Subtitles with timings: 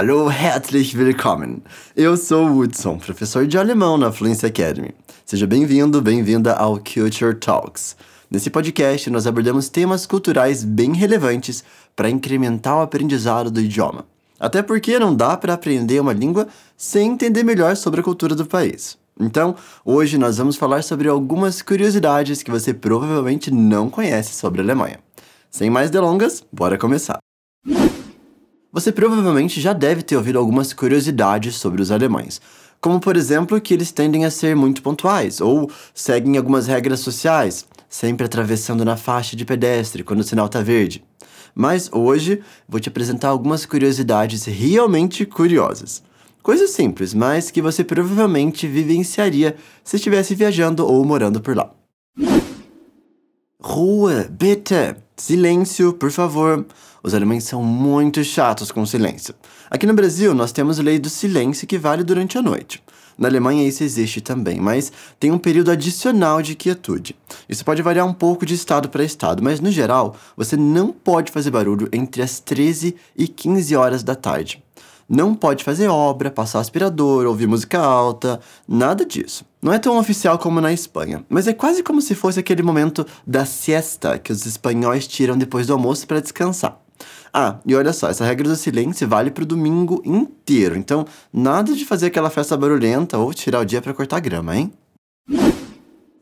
[0.00, 1.60] Hallo, herzlich willkommen!
[1.96, 4.94] Eu sou o Hudson, professor de alemão na Fluency Academy.
[5.26, 7.96] Seja bem-vindo, bem-vinda ao Culture Talks.
[8.30, 11.64] Nesse podcast, nós abordamos temas culturais bem relevantes
[11.96, 14.06] para incrementar o aprendizado do idioma.
[14.38, 18.46] Até porque não dá para aprender uma língua sem entender melhor sobre a cultura do
[18.46, 18.96] país.
[19.18, 24.64] Então, hoje nós vamos falar sobre algumas curiosidades que você provavelmente não conhece sobre a
[24.64, 25.00] Alemanha.
[25.50, 27.18] Sem mais delongas, bora começar!
[28.78, 32.40] Você provavelmente já deve ter ouvido algumas curiosidades sobre os alemães,
[32.80, 37.66] como por exemplo que eles tendem a ser muito pontuais ou seguem algumas regras sociais,
[37.88, 41.02] sempre atravessando na faixa de pedestre quando o sinal está verde.
[41.56, 46.00] Mas hoje vou te apresentar algumas curiosidades realmente curiosas.
[46.40, 51.68] Coisas simples, mas que você provavelmente vivenciaria se estivesse viajando ou morando por lá.
[53.60, 54.94] Ruhe, bitte!
[55.16, 56.64] Silêncio, por favor.
[57.02, 59.34] Os alemães são muito chatos com silêncio.
[59.68, 62.80] Aqui no Brasil, nós temos a lei do silêncio que vale durante a noite.
[63.18, 67.16] Na Alemanha isso existe também, mas tem um período adicional de quietude.
[67.48, 71.32] Isso pode variar um pouco de estado para estado, mas no geral, você não pode
[71.32, 74.62] fazer barulho entre as 13 e 15 horas da tarde.
[75.08, 79.42] Não pode fazer obra, passar aspirador, ouvir música alta, nada disso.
[79.62, 83.06] Não é tão oficial como na Espanha, mas é quase como se fosse aquele momento
[83.26, 86.78] da siesta que os espanhóis tiram depois do almoço para descansar.
[87.32, 91.86] Ah, e olha só, essa regra do silêncio vale pro domingo inteiro, então nada de
[91.86, 94.72] fazer aquela festa barulhenta ou tirar o dia para cortar grama, hein?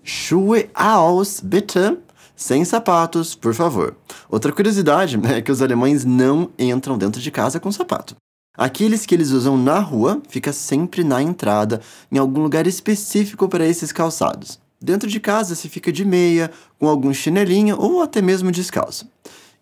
[0.05, 1.99] Schuhe aus, bitte!
[2.37, 3.97] Sem sapatos, por favor.
[4.29, 8.15] Outra curiosidade é que os alemães não entram dentro de casa com sapato.
[8.57, 13.67] Aqueles que eles usam na rua fica sempre na entrada, em algum lugar específico para
[13.67, 14.59] esses calçados.
[14.81, 19.07] Dentro de casa se fica de meia, com algum chinelinho ou até mesmo descalço.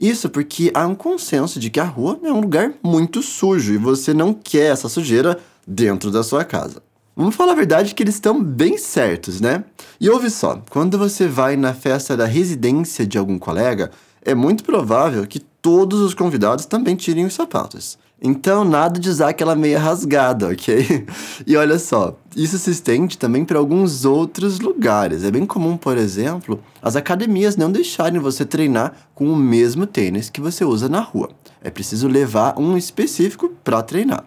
[0.01, 3.79] Isso porque há um consenso de que a rua é um lugar muito sujo e
[3.79, 6.83] você não quer essa sujeira dentro da sua casa.
[7.17, 9.65] Vamos falar a verdade que eles estão bem certos, né?
[10.01, 13.93] E ouve só, quando você vai na festa da residência de algum colega,
[14.25, 17.97] é muito provável que todos os convidados também tirem os sapatos.
[18.23, 21.07] Então, nada de usar aquela meia rasgada, ok?
[21.47, 25.25] E olha só, isso se estende também para alguns outros lugares.
[25.25, 30.31] É bem comum, por exemplo, as academias não deixarem você treinar com o mesmo tênis
[30.31, 31.31] que você usa na rua.
[31.63, 34.25] É preciso levar um específico para treinar.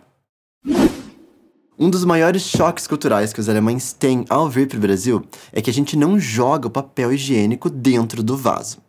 [1.80, 5.62] Um dos maiores choques culturais que os alemães têm ao vir para o Brasil é
[5.62, 8.80] que a gente não joga o papel higiênico dentro do vaso.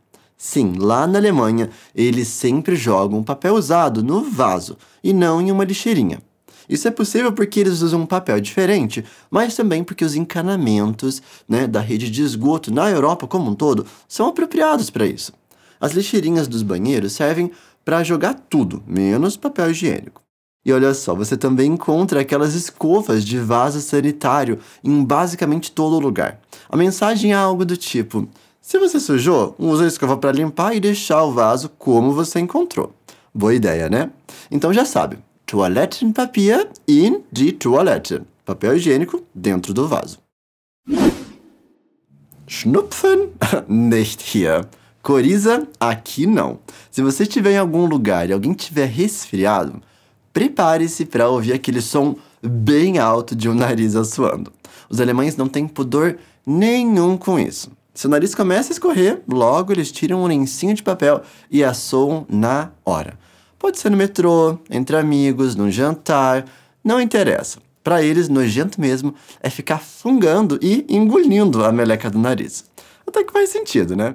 [0.41, 5.65] Sim, lá na Alemanha, eles sempre jogam papel usado no vaso e não em uma
[5.65, 6.23] lixeirinha.
[6.69, 11.67] Isso é possível porque eles usam um papel diferente, mas também porque os encanamentos né,
[11.67, 15.33] da rede de esgoto na Europa como um todo são apropriados para isso.
[15.81, 17.51] As lixeirinhas dos banheiros servem
[17.85, 20.23] para jogar tudo, menos papel higiênico.
[20.65, 26.41] E olha só, você também encontra aquelas escovas de vaso sanitário em basicamente todo lugar.
[26.69, 28.29] A mensagem é algo do tipo:
[28.61, 32.93] se você sujou, usa a escova para limpar e deixar o vaso como você encontrou.
[33.35, 34.11] Boa ideia, né?
[34.51, 38.21] Então já sabe, Toilettenpapier in die Toilette.
[38.45, 40.19] Papel higiênico dentro do vaso.
[42.47, 43.31] Schnupfen?
[43.69, 44.67] Nicht hier.
[45.03, 45.67] Coriza?
[45.79, 46.59] Aqui não.
[46.91, 49.81] Se você estiver em algum lugar e alguém estiver resfriado,
[50.33, 54.53] prepare-se para ouvir aquele som bem alto de um nariz assoando.
[54.89, 57.71] Os alemães não têm pudor nenhum com isso.
[57.99, 61.21] Se o nariz começa a escorrer, logo eles tiram um lencinho de papel
[61.51, 63.19] e assoam na hora.
[63.59, 66.45] Pode ser no metrô, entre amigos, num jantar,
[66.85, 67.59] não interessa.
[67.83, 72.67] Para eles, nojento mesmo é ficar fungando e engolindo a meleca do nariz.
[73.05, 74.15] Até que faz sentido, né?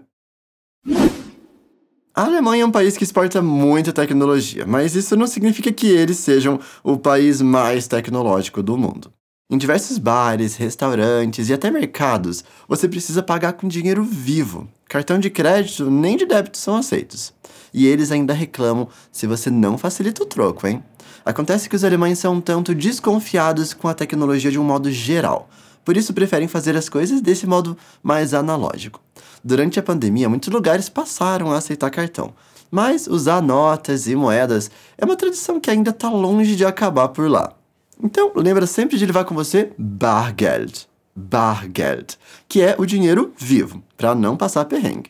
[2.15, 6.19] A Alemanha é um país que exporta muita tecnologia, mas isso não significa que eles
[6.19, 9.11] sejam o país mais tecnológico do mundo.
[9.49, 14.67] Em diversos bares, restaurantes e até mercados, você precisa pagar com dinheiro vivo.
[14.89, 17.31] Cartão de crédito nem de débito são aceitos.
[17.71, 20.83] E eles ainda reclamam se você não facilita o troco, hein?
[21.23, 25.47] Acontece que os alemães são um tanto desconfiados com a tecnologia de um modo geral,
[25.85, 28.99] por isso preferem fazer as coisas desse modo mais analógico.
[29.43, 32.33] Durante a pandemia, muitos lugares passaram a aceitar cartão,
[32.71, 37.29] mas usar notas e moedas é uma tradição que ainda está longe de acabar por
[37.29, 37.53] lá.
[38.03, 40.89] Então, lembra sempre de levar com você Bargeld.
[41.15, 42.17] Bargeld,
[42.49, 45.09] que é o dinheiro vivo, para não passar perrengue.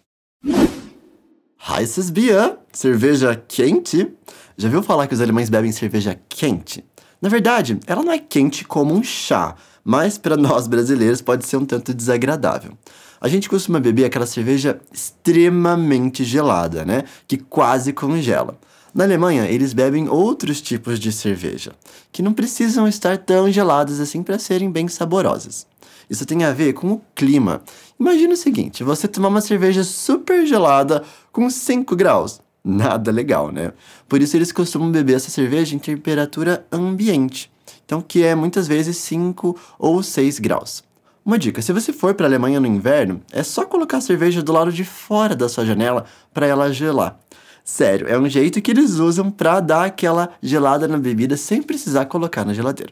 [1.58, 4.14] Heißes Bier, cerveja quente.
[4.56, 6.86] Já viu falar que os alemães bebem cerveja quente?
[7.20, 11.58] Na verdade, ela não é quente como um chá, mas para nós brasileiros pode ser
[11.58, 12.78] um tanto desagradável.
[13.20, 17.06] A gente costuma beber aquela cerveja extremamente gelada, né?
[17.26, 18.60] Que quase congela.
[18.94, 21.72] Na Alemanha, eles bebem outros tipos de cerveja,
[22.12, 25.66] que não precisam estar tão geladas assim para serem bem saborosas.
[26.08, 27.64] Isso tem a ver com o clima.
[28.00, 32.40] Imagina o seguinte: você tomar uma cerveja super gelada com 5 graus.
[32.64, 33.74] Nada legal, né?
[34.08, 37.52] Por isso eles costumam beber essa cerveja em temperatura ambiente,
[37.84, 40.84] então que é muitas vezes 5 ou 6 graus.
[41.26, 44.44] Uma dica: se você for para a Alemanha no inverno, é só colocar a cerveja
[44.44, 47.20] do lado de fora da sua janela para ela gelar.
[47.64, 52.06] Sério, é um jeito que eles usam para dar aquela gelada na bebida sem precisar
[52.06, 52.92] colocar na geladeira.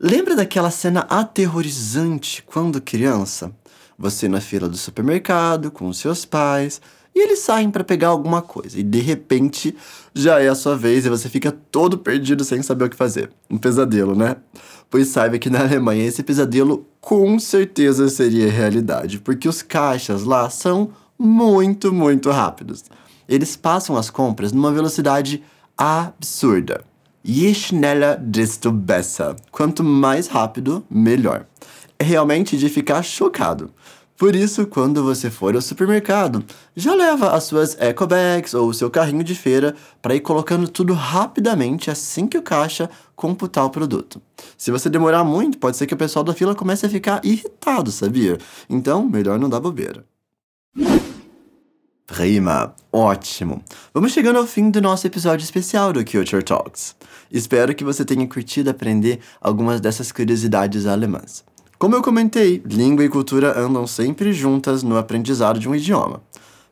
[0.00, 3.52] Lembra daquela cena aterrorizante quando criança?
[3.98, 6.80] Você na fila do supermercado com seus pais
[7.14, 9.76] e eles saem para pegar alguma coisa e de repente
[10.12, 13.30] já é a sua vez e você fica todo perdido sem saber o que fazer.
[13.48, 14.36] Um pesadelo, né?
[14.90, 20.50] Pois saiba que na Alemanha esse pesadelo com certeza seria realidade, porque os caixas lá
[20.50, 22.84] são muito, muito rápidos.
[23.28, 25.42] Eles passam as compras numa velocidade
[25.76, 26.84] absurda.
[27.22, 29.34] Je schneller, desto besser.
[29.50, 31.46] Quanto mais rápido, melhor.
[31.98, 33.70] É realmente de ficar chocado.
[34.16, 36.44] Por isso, quando você for ao supermercado,
[36.76, 40.68] já leva as suas eco bags ou o seu carrinho de feira para ir colocando
[40.68, 44.22] tudo rapidamente assim que o caixa computar o produto.
[44.56, 47.90] Se você demorar muito, pode ser que o pessoal da fila comece a ficar irritado,
[47.90, 48.38] sabia?
[48.70, 50.04] Então, melhor não dar bobeira.
[52.06, 53.62] Prima, ótimo!
[53.92, 56.94] Vamos chegando ao fim do nosso episódio especial do Culture Talks.
[57.28, 61.42] Espero que você tenha curtido aprender algumas dessas curiosidades alemãs.
[61.76, 66.22] Como eu comentei, língua e cultura andam sempre juntas no aprendizado de um idioma.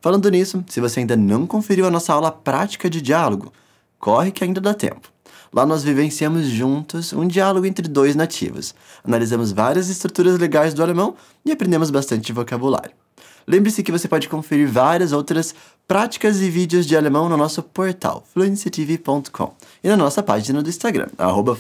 [0.00, 3.52] Falando nisso, se você ainda não conferiu a nossa aula prática de diálogo,
[3.98, 5.10] corre que ainda dá tempo.
[5.52, 11.16] Lá nós vivenciamos juntos um diálogo entre dois nativos, analisamos várias estruturas legais do alemão
[11.44, 13.01] e aprendemos bastante vocabulário.
[13.47, 15.55] Lembre-se que você pode conferir várias outras
[15.87, 21.09] práticas e vídeos de alemão no nosso portal fluencytv.com e na nossa página do Instagram,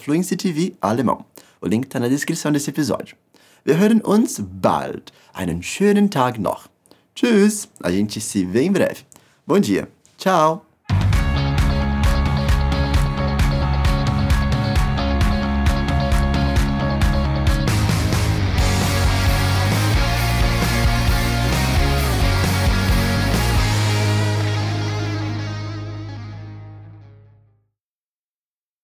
[0.02, 1.24] fluencytvalemão.
[1.60, 3.16] O link está na descrição desse episódio.
[3.64, 5.12] Wir hören uns bald.
[5.32, 6.68] Einen schönen Tag noch.
[7.14, 7.68] Tschüss.
[7.80, 9.04] A gente se vê em breve.
[9.46, 9.88] Bom dia.
[10.18, 10.71] Tchau.